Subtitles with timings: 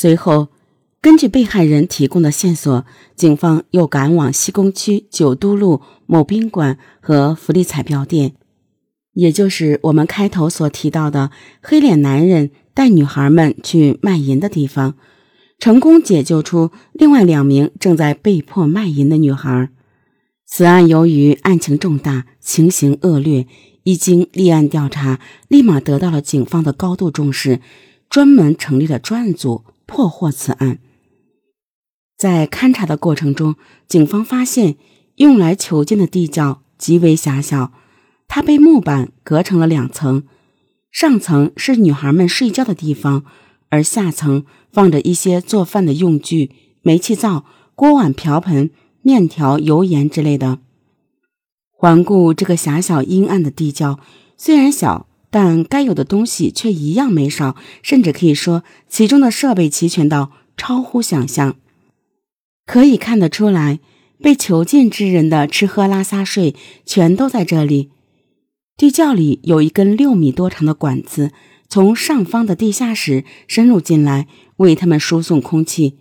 [0.00, 0.46] 随后，
[1.00, 8.34] 根据被害人提供的线索，警方又赶往西工区九都路某宾馆和福利彩票店，
[9.14, 14.94] 也就是我们开头所提到的黑脸男人带女孩们去卖淫的地方，
[15.58, 19.68] 成功解救出另外两名正在被迫卖淫的女孩。
[20.46, 23.48] 此案由于案情重大、情形恶劣，
[23.82, 25.18] 一经立案调查，
[25.48, 27.60] 立马得到了警方的高度重视，
[28.08, 30.78] 专门成立了专案组破获此案。
[32.16, 33.56] 在勘查的过程中，
[33.88, 34.76] 警方发现
[35.16, 37.72] 用来囚禁的地窖极为狭小，
[38.28, 40.22] 它被木板隔成了两层，
[40.92, 43.24] 上层是女孩们睡觉的地方，
[43.70, 48.70] 而下层放着一些做饭的用具、煤气灶、锅碗瓢盆。
[49.00, 50.58] 面条、油盐之类的。
[51.70, 53.98] 环顾这个狭小阴暗的地窖，
[54.36, 61.56] 虽然小，但该有的东西却一样没少，甚至可以说其中的设备齐全到超乎想象。
[62.66, 63.80] 可以看得出来，
[64.22, 66.54] 被囚禁之人的吃喝拉撒睡
[66.84, 67.90] 全都在这里。
[68.76, 71.32] 地窖里有一根六米多长的管子，
[71.68, 75.98] 从上方的地下室深入进来，为他们输送空气。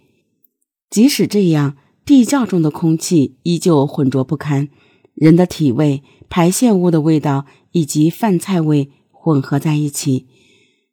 [0.89, 1.77] 即使这样。
[2.05, 4.69] 地窖中的空气依旧浑浊不堪，
[5.13, 8.89] 人的体味、排泄物的味道以及饭菜味
[9.27, 10.25] 混合在一起，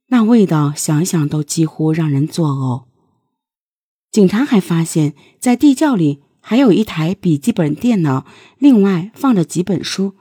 [0.08, 2.86] 那味道想想都几乎让人作呕。
[4.10, 8.26] 警察还发现，在地窖里还有一台笔记本电脑，
[8.58, 10.14] 另外放着几本书，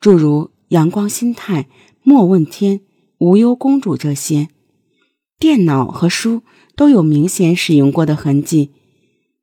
[0.00, 1.62] 诸如《阳光心态》
[2.02, 2.78] 《莫问天》
[3.18, 4.48] 《无忧公主》这些。
[5.38, 6.42] 电脑和书
[6.74, 8.72] 都有明显使用过的痕迹。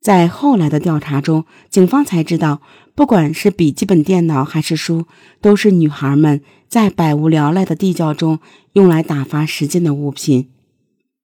[0.08, 2.61] 在后来的调查中，警方才知道，
[2.95, 5.03] 不管是笔记本电脑还是书，
[5.41, 8.39] 都是女孩们在百无聊赖的地窖中
[8.72, 10.47] 用来打发时间的物品。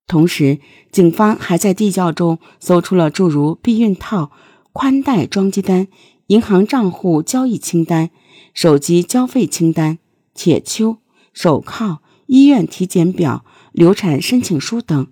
[0.06, 0.60] 同时，
[0.92, 4.32] 警方还在地窖中搜出了诸如避孕套、
[4.74, 5.88] 宽带装机单、
[6.28, 8.10] 银行账户交易清单、
[8.54, 10.00] 手机交费清单、
[10.34, 10.98] 铁锹、
[11.32, 15.08] 手铐、医院体检表、流产申请书等。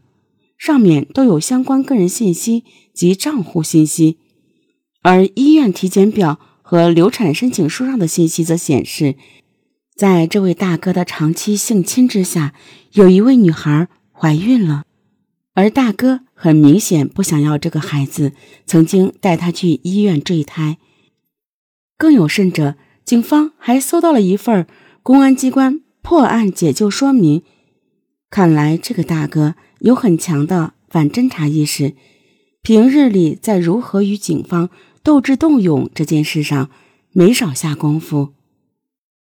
[0.62, 2.64] 上面都有相关个人信息
[2.94, 4.20] 及账户信息，
[5.02, 9.16] 而医院体检表和流产申请书上的信息则显示，
[9.96, 12.54] 在这位大哥的长期性侵之下，
[12.92, 14.84] 有一位女孩怀孕了，
[15.56, 18.34] 而大哥很明显不想要这个孩子，
[18.68, 20.78] 曾经带她去医院坠胎。
[21.98, 24.68] 更有甚者，警方还搜到了一份
[25.02, 27.42] 公安机关破案解救说明，
[28.30, 29.56] 看来这个大哥。
[29.82, 31.96] 有很强的反侦查意识，
[32.62, 34.70] 平日里在如何与警方
[35.04, 36.70] 斗智斗勇这件事上
[37.12, 38.34] 没少下功夫。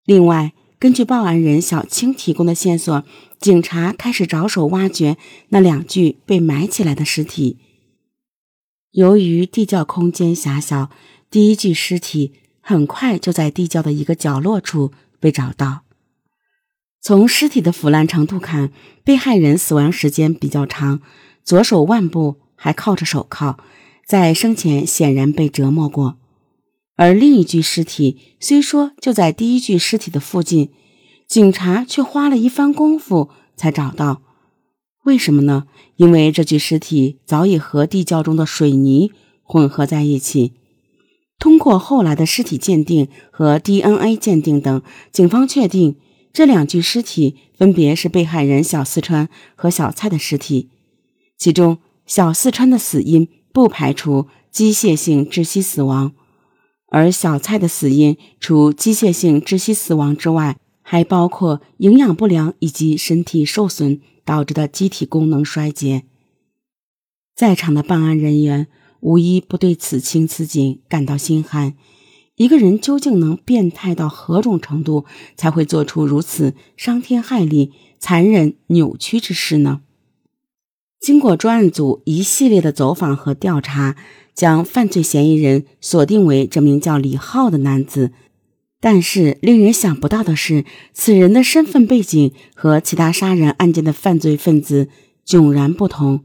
[0.04, 3.04] 另外，根据报案人小青提供的线索，
[3.40, 5.16] 警察开始着手挖掘
[5.48, 7.58] 那两具被埋起来的尸体。
[8.90, 10.90] 由于地窖空间狭小，
[11.30, 15.84] 第一具尸体很快就在地窖的一个角落处被找到。
[17.04, 18.72] 从尸体的腐烂程度看，
[19.04, 21.02] 被害人死亡时间比较长，
[21.44, 23.58] 左手腕部还铐着手铐，
[24.06, 26.16] 在生前显然被折磨过。
[26.96, 30.70] 而另一具尸体虽说就在第一具尸体的附近，
[31.28, 34.22] 警察却花了一番功夫才找到。
[35.04, 35.64] 为什么呢？
[35.96, 40.54] 因为这具尸体早已和地窖中的水泥混合在一起。
[41.38, 44.80] 通过后来的尸体鉴定和 DNA 鉴定等，
[45.12, 45.96] 警方确定。
[46.34, 50.68] 这两具尸体分别是被害人小四川和小蔡的尸体，
[51.38, 56.12] 其中小四川的死因不排除机械性窒息死亡，
[56.88, 66.02] 而小蔡的死因除机械性窒息死亡之外，还包括营养不良以及身体受损导致的机体功能衰竭。
[67.36, 68.66] 在场的办案人员
[68.98, 71.74] 无一不对此情此景感到心寒。
[72.36, 75.04] 一个人究竟能变态到何种程度，
[75.36, 79.82] 才会做出如此伤天害理、残忍扭曲之事呢？
[80.98, 83.94] 经过专案组一系列的走访和调查，
[84.34, 88.10] 将犯罪嫌疑人锁定为这名叫李浩的男子。
[88.80, 94.88] 但是，令人想不到的是，此人的身份背景和其他杀人案件的犯罪分子
[95.24, 96.24] 迥然不同，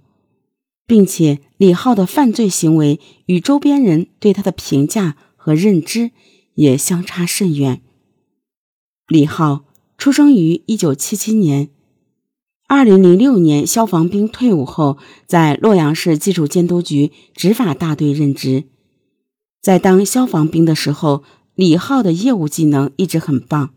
[0.87, 5.15] 并且李浩的犯罪行为与周边人对他的评价。
[5.49, 6.11] 和认知
[6.53, 7.81] 也相差甚远。
[9.07, 9.65] 李浩
[9.97, 11.69] 出生于一九七七年，
[12.67, 18.65] 二零零六年消防兵退伍后，在洛阳市技术监督局执法大队任职。
[19.59, 21.23] 在当消防兵的时候，
[21.55, 23.73] 李浩的业务技能一直很棒，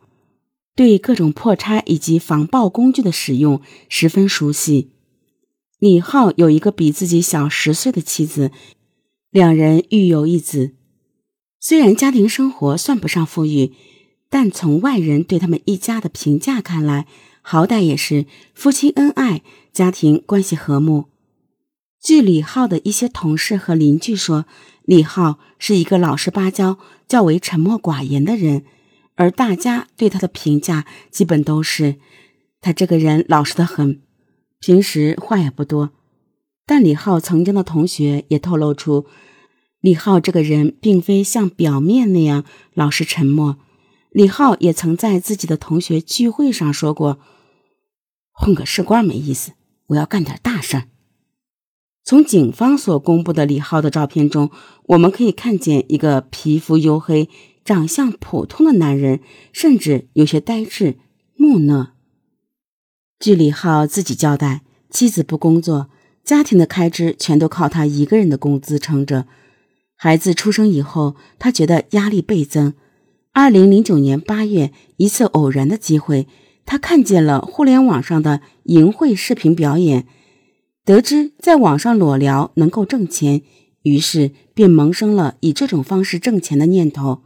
[0.77, 4.91] 对各种破拆以及防爆工具的使用十分熟悉。
[5.79, 8.51] 李浩有一个比自己小十岁的妻子，
[9.31, 10.75] 两人育有一子。
[11.65, 13.73] 虽然家庭生活算不上富裕，
[14.29, 17.07] 但从外人对他们一家的评价看来，
[17.41, 19.43] 好歹也是夫妻恩爱，
[19.73, 21.05] 家庭关系和睦。
[22.03, 24.45] 据李浩的一些同事和邻居说，
[24.83, 28.65] 李浩是一个老实巴交、较为沉默寡言的人，
[29.15, 31.95] 而大家对他的评价基本都是
[32.61, 34.03] 他这个人老实的很，
[34.59, 35.91] 平时话也不多。
[36.67, 39.07] 但李浩曾经的同学也透露出。
[39.83, 43.59] 李浩这个人并非像表面那样老实沉默。
[44.11, 47.19] 李浩也曾在自己的同学聚会上说过
[48.31, 49.53] ：“混个士官没意思，
[49.89, 50.85] 我要干点大事儿。”
[52.05, 54.51] 从警方所公布的李浩的照片中，
[54.85, 57.29] 我们可以看见一个皮肤黝黑、
[57.65, 59.21] 长相普通的男人，
[59.53, 60.99] 甚至有些呆滞、
[61.35, 61.95] 木讷。
[63.19, 65.89] 据李浩自己交代，妻子不工作，
[66.23, 69.27] 家庭的开支全都靠他一个人的工资撑着。
[70.05, 72.75] 孩子出生以后，他觉得压力倍增。
[73.33, 76.27] 二零零九年八月，一次偶然的机会，
[76.67, 80.09] 他看见了互联网上的淫秽视频表演，
[80.85, 83.43] 得知在网上裸聊能够挣钱，
[83.85, 87.23] 于是便萌生了以这种方式挣钱的念头。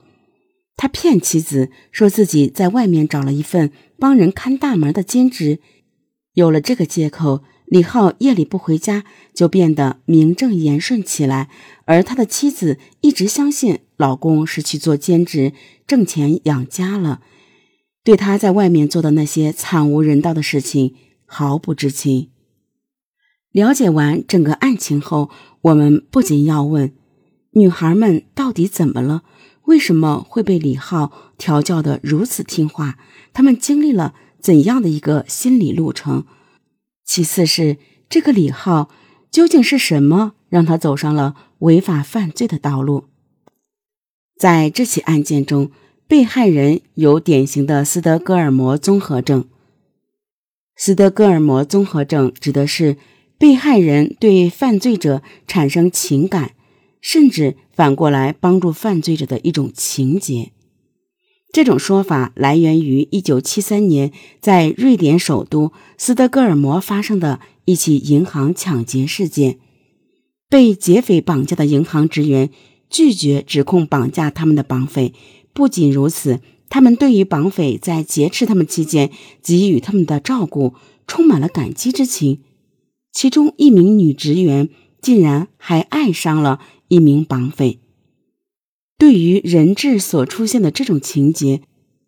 [0.77, 5.61] 他骗妻子说自己在外面找了一份帮人看大门的兼职，
[6.35, 7.41] 有了这个借口。
[7.67, 9.05] 李浩夜里不回家，
[9.35, 11.49] 就变得名正言顺起来。
[11.85, 15.53] 而他的妻子一直相信老公是去做兼职
[15.87, 17.21] 挣钱养家了，
[18.05, 22.31] 对他在外面做的那些惨无人道的事情毫不知情。
[23.51, 25.31] 了解完整个案情后，
[25.63, 26.93] 我们不仅要问：
[27.53, 29.23] 女孩们到底怎么了？
[29.65, 32.99] 为什么会被李浩调教的如此听话？
[33.33, 36.25] 他们经历了怎样的一个心理路程？
[37.07, 37.79] 其次是
[38.11, 38.91] 这个李浩
[39.31, 43.05] 究竟是什么让他走上了违法犯罪的道路？
[44.37, 45.71] 在这起案件中，
[46.07, 49.49] 被害人有典型的斯德哥尔摩综合症。
[50.77, 52.99] 斯德哥尔摩综合症指的是
[53.39, 56.53] 被害人对犯罪者产生情感，
[57.01, 60.53] 甚至反过来帮助犯罪者的一种情节。
[61.57, 64.13] 这种说法来源于1973年
[64.43, 69.59] 在瑞典首都斯德哥尔摩发生的一起银行抢劫事件。
[70.51, 72.51] 被劫匪绑架的银行职员
[72.91, 75.15] 拒绝指控绑架他们的绑匪，
[75.55, 79.11] 不仅如此，他们对于绑匪在劫持他们期间
[79.43, 80.75] 给予他们的照顾
[81.07, 82.41] 充满了感激之情。
[83.15, 84.69] 其中一名女职员
[85.01, 87.79] 竟然还爱上了一名绑匪。
[88.99, 91.61] 对于人质所出现的这种情节，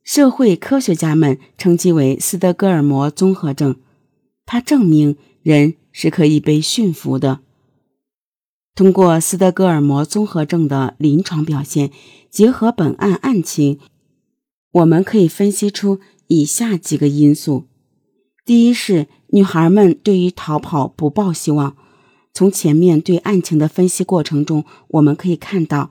[0.02, 3.76] 社会科学家们称其为斯德哥尔摩综合症。
[4.46, 7.40] 它证明人是可以被驯服的。
[8.74, 11.90] 通过斯德哥尔摩综合症的临床表现，
[12.30, 13.78] 结合本案案情，
[14.72, 17.64] 我们可以分析出以下几个因素：
[18.46, 21.76] 第一是女孩们对于逃跑不抱希望。
[22.32, 25.90] 从前面对案情的分析过程中，我们可以看到。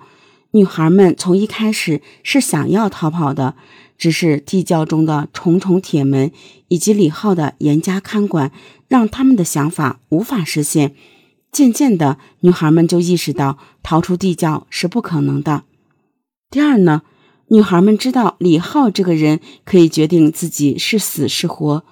[0.51, 3.55] 女孩们从一开始是想要逃跑的，
[3.97, 6.31] 只是地窖中的重重铁门
[6.69, 8.51] 以及李浩的严加看管，
[8.87, 10.95] 让他们的想法无法实现。
[11.51, 15.63] 渐渐的，女孩们就意识到逃出地窖是不可能的。
[16.49, 17.01] 第二呢，
[17.49, 21.83] 女孩们知道李浩这个人可以决定自己是死是活，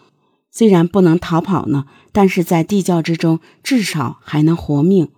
[0.51, 5.09] 虽然不能逃跑呢，但是在地窖之中至少还能活命。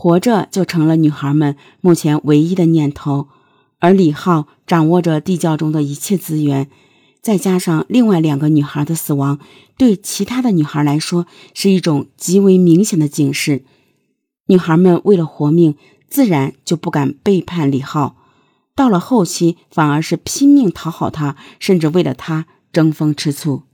[0.00, 3.26] 活着就成了女孩们目前唯一的念头，
[3.80, 6.70] 而李浩掌握着地窖中的一切资源，
[7.20, 9.40] 再加上另外两个女孩的死亡，
[9.76, 13.64] 对其他的女孩来说是一种极为明显的警示。
[14.46, 15.74] 女孩们为了活命，
[16.08, 18.14] 自然就不敢背叛李浩，
[18.76, 23.64] 到了后期反而是拼命讨好他，甚至为了他争风吃醋。